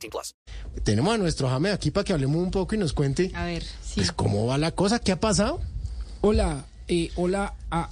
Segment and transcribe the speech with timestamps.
[0.00, 0.34] 18 plus.
[0.84, 3.62] Tenemos a nuestro Jame aquí para que hablemos un poco y nos cuente A ver,
[3.62, 3.94] sí.
[3.96, 5.60] pues, cómo va la cosa, qué ha pasado.
[6.22, 7.90] Hola, eh, hola a,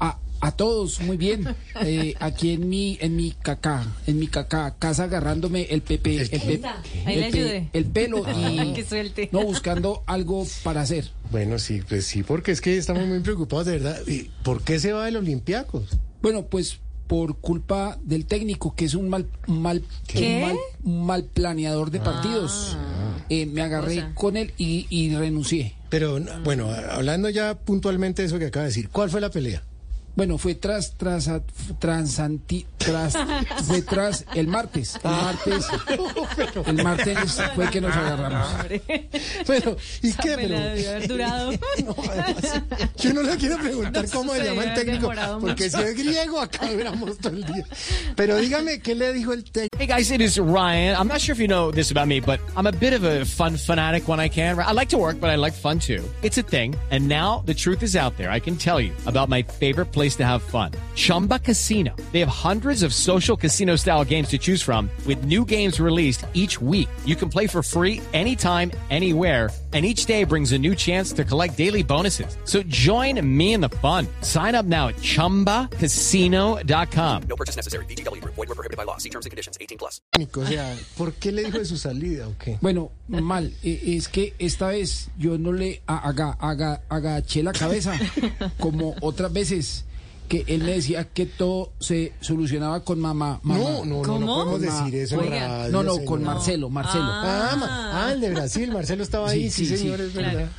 [0.00, 1.46] a, a todos, muy bien.
[1.82, 6.28] Eh, aquí en mi, en mi cacá, en mi cacá, casa agarrándome el pepe, el,
[6.30, 6.60] pe-
[7.06, 7.70] Ahí el le pe- ayude.
[7.72, 9.28] el pelo y Que suelte.
[9.32, 11.10] no buscando algo para hacer.
[11.30, 14.00] Bueno, sí, pues sí, porque es que estamos muy preocupados, de verdad.
[14.06, 15.98] ¿Y ¿Por qué se va del Olympiacos?
[16.22, 16.78] Bueno, pues
[17.08, 19.82] por culpa del técnico, que es un mal, mal,
[20.14, 22.76] un mal, un mal planeador de partidos.
[23.30, 24.14] Eh, me agarré cosa.
[24.14, 25.74] con él y, y renuncié.
[25.88, 29.62] Pero bueno, hablando ya puntualmente de eso que acaba de decir, ¿cuál fue la pelea?
[30.18, 31.30] Bueno, fue tras, tras,
[31.78, 33.14] transanti, tras,
[33.68, 34.98] fue tras el martes.
[35.04, 35.66] El martes,
[36.66, 37.18] el martes
[37.54, 38.48] fue que nos agarramos.
[39.46, 40.34] Bueno, ¿y qué?
[40.34, 41.52] Pero Pero, debió haber durado.
[41.84, 42.62] no, además,
[42.96, 46.40] yo no le quiero preguntar No, cómo se llama el técnico, porque si es griego
[46.40, 47.64] acá hubiéramos todo el día.
[48.16, 49.78] Pero dígame, ¿qué le dijo el técnico?
[49.78, 50.96] Hey guys, it is Ryan.
[50.96, 53.24] I'm not sure if you know this about me, but I'm a bit of a
[53.24, 54.58] fun fanatic when I can.
[54.58, 56.02] I like to work, but I like fun too.
[56.24, 56.74] It's a thing.
[56.90, 58.32] And now the truth is out there.
[58.32, 60.72] I can tell you about my favorite place to have fun.
[60.94, 61.94] Chumba Casino.
[62.12, 66.24] They have hundreds of social casino style games to choose from with new games released
[66.32, 66.88] each week.
[67.04, 71.24] You can play for free anytime, anywhere and each day brings a new chance to
[71.24, 72.38] collect daily bonuses.
[72.44, 74.06] So join me in the fun.
[74.22, 74.94] Sign up now at
[76.08, 77.22] ChumbaCasino.com.
[77.28, 77.84] No purchase necessary.
[77.86, 78.22] BGW.
[78.24, 78.96] Void were prohibited by law.
[78.96, 79.58] See terms and conditions.
[79.60, 80.00] 18 plus.
[80.34, 82.56] O sea, ¿por qué le dijo de su salida o qué?
[82.62, 83.52] Bueno, mal.
[83.62, 87.92] Es que esta vez yo no le a- aga- aga- agaché la cabeza
[88.58, 89.84] como otras veces
[90.28, 93.40] que él me decía que todo se solucionaba con mamá.
[93.42, 93.58] mamá.
[93.58, 95.48] No, no, no, no podemos decir eso en Oiga.
[95.48, 96.06] radio, No, no, señor.
[96.06, 97.04] con Marcelo, Marcelo.
[97.08, 100.12] Ah, ma- ah, el de Brasil, Marcelo estaba ahí, sí, Sí, sí, sí, señor, es
[100.12, 100.36] claro.
[100.38, 100.52] verdad.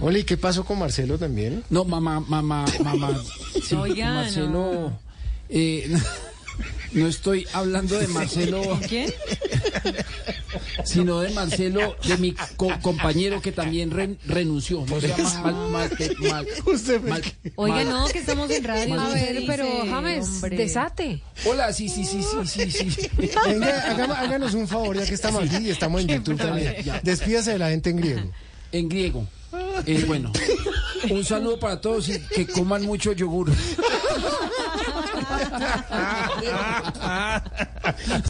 [0.00, 1.62] Ole, ¿y qué pasó con Marcelo también?
[1.68, 3.20] No, mamá, mamá, mamá.
[3.62, 4.92] Sí, Oiga, Marcelo.
[5.50, 5.90] eh,
[6.92, 9.12] no estoy hablando de Marcelo, ¿Quién?
[10.84, 14.84] Sino de Marcelo, de mi co- compañero que también ren- renunció.
[14.88, 16.46] No se llama mal, mal, mal,
[17.08, 17.22] mal-
[17.56, 19.00] Oiga, no, que estamos en radio.
[19.00, 20.56] A ¿qué ver, pero James, hombre?
[20.56, 21.22] desate.
[21.46, 23.10] Hola, sí, sí, sí, sí, sí, sí.
[23.46, 23.80] Venga,
[24.20, 26.74] háganos un favor, ya que estamos aquí y estamos en YouTube también.
[27.02, 28.20] Despídase de la gente en griego.
[28.72, 29.26] En griego.
[29.86, 30.30] Eh, bueno,
[31.10, 33.50] un saludo para todos y que coman mucho yogur.